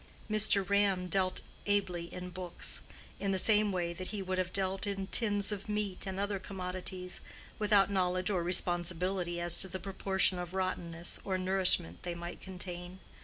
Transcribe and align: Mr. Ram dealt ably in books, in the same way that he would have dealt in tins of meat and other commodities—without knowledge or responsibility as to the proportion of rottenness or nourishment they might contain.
Mr. 0.31 0.67
Ram 0.67 1.09
dealt 1.09 1.43
ably 1.67 2.11
in 2.11 2.31
books, 2.31 2.81
in 3.19 3.29
the 3.29 3.37
same 3.37 3.71
way 3.71 3.93
that 3.93 4.07
he 4.07 4.19
would 4.23 4.39
have 4.39 4.51
dealt 4.51 4.87
in 4.87 5.05
tins 5.05 5.51
of 5.51 5.69
meat 5.69 6.07
and 6.07 6.19
other 6.19 6.39
commodities—without 6.39 7.91
knowledge 7.91 8.31
or 8.31 8.41
responsibility 8.41 9.39
as 9.39 9.55
to 9.57 9.67
the 9.67 9.77
proportion 9.79 10.39
of 10.39 10.55
rottenness 10.55 11.19
or 11.23 11.37
nourishment 11.37 12.01
they 12.01 12.15
might 12.15 12.41
contain. 12.41 12.97